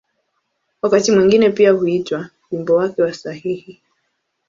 [0.81, 3.81] Wakati mwingine pia huitwa ‘’wimbo wake wa sahihi’’.